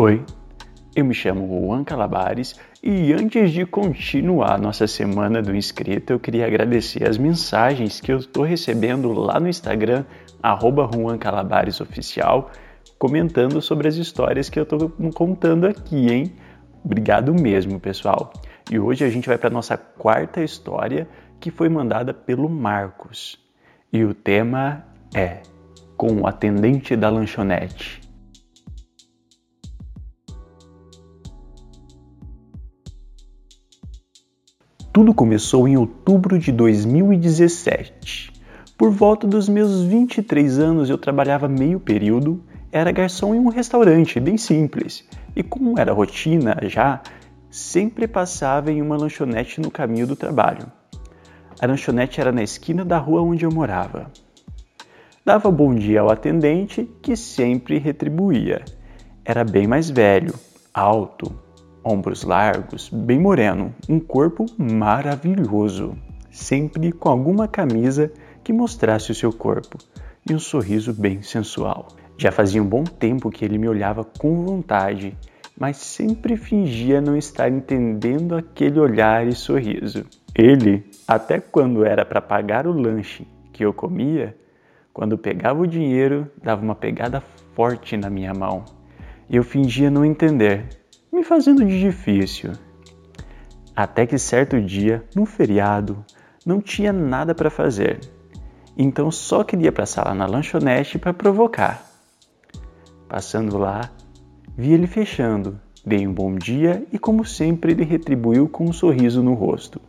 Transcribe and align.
Oi, 0.00 0.24
eu 0.94 1.04
me 1.04 1.12
chamo 1.12 1.66
Juan 1.66 1.82
Calabares 1.82 2.54
e 2.80 3.12
antes 3.12 3.50
de 3.50 3.66
continuar 3.66 4.56
nossa 4.56 4.86
semana 4.86 5.42
do 5.42 5.56
inscrito, 5.56 6.12
eu 6.12 6.20
queria 6.20 6.46
agradecer 6.46 7.02
as 7.02 7.18
mensagens 7.18 8.00
que 8.00 8.12
eu 8.12 8.18
estou 8.18 8.44
recebendo 8.44 9.12
lá 9.12 9.40
no 9.40 9.48
Instagram, 9.48 10.04
arroba 10.40 10.88
Juan 10.94 11.18
Calabares 11.18 11.80
Oficial, 11.80 12.52
comentando 12.96 13.60
sobre 13.60 13.88
as 13.88 13.96
histórias 13.96 14.48
que 14.48 14.60
eu 14.60 14.62
estou 14.62 14.88
contando 15.12 15.66
aqui, 15.66 16.08
hein? 16.08 16.32
Obrigado 16.84 17.34
mesmo, 17.34 17.80
pessoal. 17.80 18.32
E 18.70 18.78
hoje 18.78 19.04
a 19.04 19.10
gente 19.10 19.26
vai 19.26 19.36
para 19.36 19.50
nossa 19.50 19.76
quarta 19.76 20.40
história 20.40 21.08
que 21.40 21.50
foi 21.50 21.68
mandada 21.68 22.14
pelo 22.14 22.48
Marcos. 22.48 23.36
E 23.92 24.04
o 24.04 24.14
tema 24.14 24.84
é 25.12 25.38
Com 25.96 26.20
o 26.20 26.26
atendente 26.28 26.94
da 26.94 27.10
lanchonete. 27.10 28.07
Tudo 34.98 35.14
começou 35.14 35.68
em 35.68 35.76
outubro 35.76 36.40
de 36.40 36.50
2017. 36.50 38.32
Por 38.76 38.90
volta 38.90 39.28
dos 39.28 39.48
meus 39.48 39.84
23 39.84 40.58
anos, 40.58 40.90
eu 40.90 40.98
trabalhava 40.98 41.46
meio 41.46 41.78
período, 41.78 42.42
era 42.72 42.90
garçom 42.90 43.32
em 43.32 43.38
um 43.38 43.48
restaurante 43.48 44.18
bem 44.18 44.36
simples, 44.36 45.08
e 45.36 45.42
como 45.44 45.78
era 45.78 45.92
rotina 45.92 46.56
já, 46.62 47.00
sempre 47.48 48.08
passava 48.08 48.72
em 48.72 48.82
uma 48.82 48.96
lanchonete 48.96 49.60
no 49.60 49.70
caminho 49.70 50.04
do 50.04 50.16
trabalho. 50.16 50.66
A 51.60 51.66
lanchonete 51.68 52.20
era 52.20 52.32
na 52.32 52.42
esquina 52.42 52.84
da 52.84 52.98
rua 52.98 53.22
onde 53.22 53.44
eu 53.44 53.52
morava. 53.52 54.10
Dava 55.24 55.48
bom 55.48 55.76
dia 55.76 56.00
ao 56.00 56.10
atendente, 56.10 56.90
que 57.00 57.14
sempre 57.14 57.78
retribuía. 57.78 58.64
Era 59.24 59.44
bem 59.44 59.68
mais 59.68 59.88
velho, 59.88 60.34
alto, 60.74 61.32
ombros 61.88 62.22
largos, 62.22 62.90
bem 62.90 63.18
moreno, 63.18 63.74
um 63.88 63.98
corpo 63.98 64.44
maravilhoso, 64.58 65.96
sempre 66.30 66.92
com 66.92 67.08
alguma 67.08 67.48
camisa 67.48 68.12
que 68.44 68.52
mostrasse 68.52 69.10
o 69.10 69.14
seu 69.14 69.32
corpo 69.32 69.78
e 70.28 70.34
um 70.34 70.38
sorriso 70.38 70.92
bem 70.92 71.22
sensual. 71.22 71.88
Já 72.18 72.30
fazia 72.30 72.62
um 72.62 72.66
bom 72.66 72.84
tempo 72.84 73.30
que 73.30 73.42
ele 73.42 73.56
me 73.56 73.68
olhava 73.68 74.04
com 74.04 74.44
vontade, 74.44 75.16
mas 75.58 75.78
sempre 75.78 76.36
fingia 76.36 77.00
não 77.00 77.16
estar 77.16 77.48
entendendo 77.48 78.36
aquele 78.36 78.78
olhar 78.78 79.26
e 79.26 79.32
sorriso. 79.32 80.04
Ele, 80.34 80.84
até 81.06 81.40
quando 81.40 81.86
era 81.86 82.04
para 82.04 82.20
pagar 82.20 82.66
o 82.66 82.72
lanche 82.72 83.26
que 83.50 83.64
eu 83.64 83.72
comia, 83.72 84.36
quando 84.92 85.16
pegava 85.16 85.62
o 85.62 85.66
dinheiro, 85.66 86.30
dava 86.42 86.62
uma 86.62 86.74
pegada 86.74 87.22
forte 87.54 87.96
na 87.96 88.10
minha 88.10 88.34
mão. 88.34 88.64
E 89.30 89.36
eu 89.36 89.42
fingia 89.42 89.90
não 89.90 90.04
entender, 90.04 90.77
me 91.12 91.22
fazendo 91.24 91.64
de 91.64 91.80
difícil. 91.80 92.52
Até 93.74 94.06
que 94.06 94.18
certo 94.18 94.60
dia, 94.60 95.04
num 95.14 95.24
feriado, 95.24 96.04
não 96.44 96.60
tinha 96.60 96.92
nada 96.92 97.34
para 97.34 97.50
fazer. 97.50 98.00
Então 98.76 99.10
só 99.10 99.42
queria 99.42 99.72
passar 99.72 100.06
lá 100.06 100.14
na 100.14 100.26
lanchonete 100.26 100.98
para 100.98 101.12
provocar. 101.12 101.84
Passando 103.08 103.56
lá, 103.56 103.90
vi 104.56 104.72
ele 104.72 104.86
fechando, 104.86 105.60
dei 105.84 106.06
um 106.06 106.12
bom 106.12 106.34
dia 106.34 106.84
e, 106.92 106.98
como 106.98 107.24
sempre, 107.24 107.72
ele 107.72 107.84
retribuiu 107.84 108.48
com 108.48 108.64
um 108.64 108.72
sorriso 108.72 109.22
no 109.22 109.34
rosto. 109.34 109.80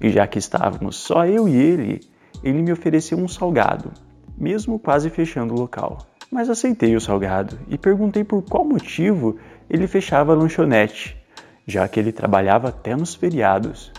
E 0.00 0.10
já 0.10 0.26
que 0.26 0.38
estávamos 0.38 0.96
só 0.96 1.26
eu 1.26 1.48
e 1.48 1.54
ele, 1.54 2.00
ele 2.42 2.62
me 2.62 2.72
ofereceu 2.72 3.18
um 3.18 3.28
salgado, 3.28 3.92
mesmo 4.36 4.78
quase 4.78 5.10
fechando 5.10 5.54
o 5.54 5.58
local. 5.58 5.98
Mas 6.30 6.50
aceitei 6.50 6.96
o 6.96 7.00
salgado 7.00 7.58
e 7.68 7.78
perguntei 7.78 8.24
por 8.24 8.42
qual 8.42 8.64
motivo 8.64 9.36
ele 9.68 9.86
fechava 9.86 10.32
a 10.32 10.36
lanchonete, 10.36 11.16
já 11.66 11.86
que 11.88 11.98
ele 11.98 12.12
trabalhava 12.12 12.68
até 12.68 12.94
nos 12.94 13.14
feriados. 13.14 13.92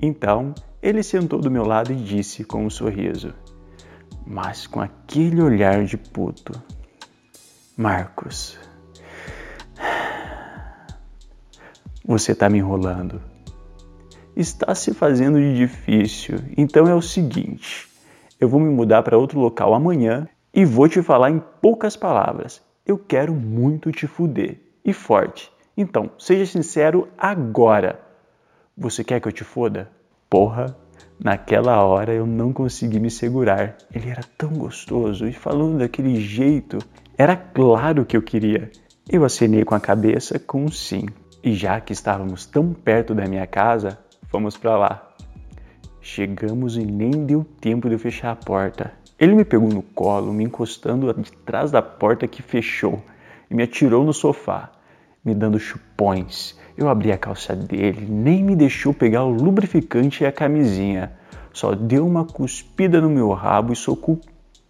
Então, 0.00 0.54
ele 0.82 1.02
sentou 1.02 1.40
do 1.40 1.50
meu 1.50 1.64
lado 1.64 1.92
e 1.92 1.96
disse 1.96 2.44
com 2.44 2.64
um 2.64 2.70
sorriso, 2.70 3.32
mas 4.26 4.66
com 4.66 4.80
aquele 4.80 5.40
olhar 5.40 5.84
de 5.84 5.96
puto: 5.96 6.52
Marcos, 7.76 8.58
você 12.04 12.32
está 12.32 12.48
me 12.48 12.58
enrolando. 12.58 13.20
Está 14.36 14.72
se 14.72 14.94
fazendo 14.94 15.38
de 15.38 15.56
difícil, 15.56 16.38
então 16.56 16.86
é 16.86 16.94
o 16.94 17.02
seguinte: 17.02 17.88
eu 18.40 18.48
vou 18.48 18.60
me 18.60 18.70
mudar 18.70 19.02
para 19.02 19.18
outro 19.18 19.40
local 19.40 19.74
amanhã 19.74 20.28
e 20.54 20.64
vou 20.64 20.88
te 20.88 21.02
falar 21.02 21.30
em 21.30 21.42
poucas 21.60 21.96
palavras. 21.96 22.62
Eu 22.86 22.96
quero 22.96 23.34
muito 23.34 23.90
te 23.90 24.06
fuder 24.06 24.67
e 24.84 24.92
forte. 24.92 25.50
Então, 25.76 26.10
seja 26.18 26.44
sincero 26.44 27.08
agora. 27.16 28.00
Você 28.76 29.04
quer 29.04 29.20
que 29.20 29.28
eu 29.28 29.32
te 29.32 29.44
foda? 29.44 29.90
Porra, 30.28 30.76
naquela 31.22 31.82
hora 31.84 32.12
eu 32.12 32.26
não 32.26 32.52
consegui 32.52 32.98
me 32.98 33.10
segurar. 33.10 33.76
Ele 33.94 34.10
era 34.10 34.22
tão 34.36 34.50
gostoso 34.50 35.26
e 35.26 35.32
falando 35.32 35.78
daquele 35.78 36.20
jeito, 36.20 36.78
era 37.16 37.36
claro 37.36 38.04
que 38.04 38.16
eu 38.16 38.22
queria. 38.22 38.70
Eu 39.08 39.24
acenei 39.24 39.64
com 39.64 39.74
a 39.74 39.80
cabeça 39.80 40.38
com 40.38 40.64
um 40.64 40.70
sim. 40.70 41.06
E 41.42 41.54
já 41.54 41.80
que 41.80 41.92
estávamos 41.92 42.44
tão 42.44 42.72
perto 42.72 43.14
da 43.14 43.26
minha 43.26 43.46
casa, 43.46 43.98
fomos 44.28 44.56
para 44.56 44.76
lá. 44.76 45.14
Chegamos 46.00 46.76
e 46.76 46.84
nem 46.84 47.24
deu 47.24 47.44
tempo 47.60 47.88
de 47.88 47.94
eu 47.94 47.98
fechar 47.98 48.32
a 48.32 48.36
porta. 48.36 48.92
Ele 49.18 49.34
me 49.34 49.44
pegou 49.44 49.68
no 49.68 49.82
colo, 49.82 50.32
me 50.32 50.44
encostando 50.44 51.12
de 51.14 51.32
trás 51.32 51.70
da 51.70 51.82
porta 51.82 52.26
que 52.26 52.42
fechou 52.42 53.02
e 53.50 53.54
me 53.54 53.62
atirou 53.62 54.04
no 54.04 54.12
sofá, 54.12 54.70
me 55.24 55.34
dando 55.34 55.58
chupões. 55.58 56.56
Eu 56.76 56.88
abri 56.88 57.10
a 57.10 57.18
calça 57.18 57.56
dele, 57.56 58.06
nem 58.08 58.42
me 58.42 58.54
deixou 58.54 58.94
pegar 58.94 59.24
o 59.24 59.30
lubrificante 59.30 60.22
e 60.22 60.26
a 60.26 60.32
camisinha. 60.32 61.12
Só 61.52 61.74
deu 61.74 62.06
uma 62.06 62.24
cuspida 62.24 63.00
no 63.00 63.10
meu 63.10 63.32
rabo 63.32 63.72
e 63.72 63.76
socou 63.76 64.20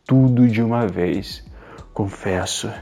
tudo 0.06 0.49
de 0.49 0.62
uma 0.62 0.87
vez. 0.87 1.44
Confesso, 1.93 2.72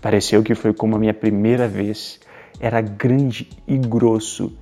pareceu 0.00 0.42
que 0.42 0.54
foi 0.54 0.72
como 0.72 0.96
a 0.96 0.98
minha 0.98 1.14
primeira 1.14 1.68
vez. 1.68 2.20
Era 2.60 2.80
grande 2.80 3.50
e 3.66 3.76
grosso. 3.76 4.56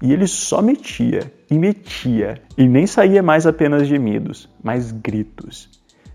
E 0.00 0.12
ele 0.12 0.26
só 0.26 0.62
metia 0.62 1.32
e 1.50 1.58
metia, 1.58 2.40
e 2.56 2.68
nem 2.68 2.86
saía 2.86 3.22
mais 3.22 3.46
apenas 3.46 3.86
gemidos, 3.86 4.48
mas 4.62 4.92
gritos. 4.92 5.68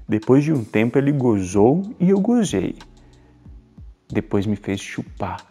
Depois 0.07 0.43
de 0.43 0.53
um 0.53 0.63
tempo 0.63 0.97
ele 0.97 1.11
gozou 1.11 1.81
e 1.99 2.09
eu 2.09 2.19
gozei. 2.19 2.75
Depois 4.13 4.45
me 4.45 4.55
fez 4.55 4.79
chupar. 4.79 5.43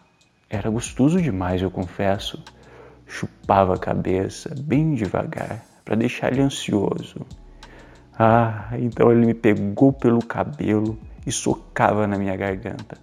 Era 0.49 0.69
gostoso 0.69 1.21
demais, 1.21 1.61
eu 1.61 1.69
confesso. 1.69 2.41
Chupava 3.05 3.75
a 3.75 3.77
cabeça 3.77 4.55
bem 4.57 4.95
devagar 4.95 5.65
para 5.83 5.97
deixar 5.97 6.31
ele 6.31 6.43
ansioso. 6.43 7.27
Ah, 8.17 8.69
então 8.79 9.11
ele 9.11 9.25
me 9.25 9.33
pegou 9.33 9.91
pelo 9.91 10.23
cabelo 10.25 10.97
e 11.27 11.31
socava 11.31 12.07
na 12.07 12.17
minha 12.17 12.37
garganta. 12.37 12.97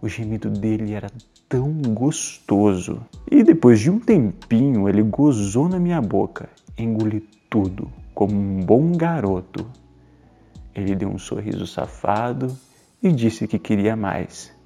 O 0.00 0.08
gemido 0.08 0.48
dele 0.48 0.92
era 0.92 1.10
tão 1.48 1.72
gostoso. 1.82 3.04
E 3.28 3.42
depois 3.42 3.80
de 3.80 3.90
um 3.90 3.98
tempinho, 3.98 4.88
ele 4.88 5.02
gozou 5.02 5.68
na 5.68 5.80
minha 5.80 6.00
boca, 6.00 6.48
engoli 6.78 7.28
tudo 7.50 7.90
como 8.14 8.32
um 8.32 8.60
bom 8.60 8.92
garoto. 8.92 9.66
Ele 10.72 10.94
deu 10.94 11.08
um 11.08 11.18
sorriso 11.18 11.66
safado 11.66 12.56
e 13.02 13.10
disse 13.10 13.48
que 13.48 13.58
queria 13.58 13.96
mais 13.96 14.59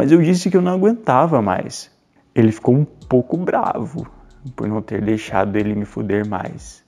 mas 0.00 0.10
eu 0.10 0.22
disse 0.22 0.48
que 0.48 0.56
eu 0.56 0.62
não 0.62 0.72
aguentava 0.72 1.42
mais. 1.42 1.90
Ele 2.34 2.50
ficou 2.50 2.74
um 2.74 2.86
pouco 2.86 3.36
bravo 3.36 4.10
por 4.56 4.66
não 4.66 4.80
ter 4.80 5.02
deixado 5.02 5.56
ele 5.56 5.74
me 5.74 5.84
fuder 5.84 6.26
mais. 6.26 6.82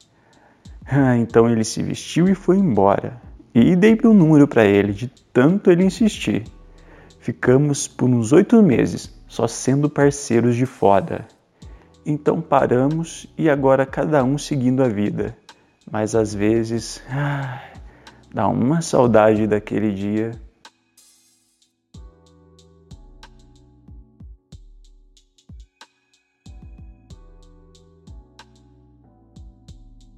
Ah, 0.86 1.14
então 1.18 1.46
ele 1.46 1.62
se 1.62 1.82
vestiu 1.82 2.26
e 2.26 2.34
foi 2.34 2.56
embora. 2.56 3.20
E 3.54 3.76
dei 3.76 3.98
meu 4.02 4.14
número 4.14 4.48
para 4.48 4.64
ele, 4.64 4.94
de 4.94 5.08
tanto 5.30 5.70
ele 5.70 5.84
insistir. 5.84 6.44
Ficamos 7.20 7.86
por 7.86 8.09
uns 8.09 8.32
oito 8.32 8.62
meses, 8.62 9.15
só 9.28 9.47
sendo 9.47 9.91
parceiros 9.91 10.56
de 10.56 10.65
foda. 10.65 11.26
Então 12.06 12.41
paramos 12.41 13.26
e 13.36 13.50
agora 13.50 13.84
cada 13.84 14.24
um 14.24 14.38
seguindo 14.38 14.82
a 14.82 14.88
vida. 14.88 15.36
Mas 15.91 16.15
às 16.15 16.32
vezes, 16.32 17.03
ah, 17.10 17.60
dá 18.32 18.48
uma 18.48 18.80
saudade 18.80 19.47
daquele 19.47 19.92
dia 19.92 20.30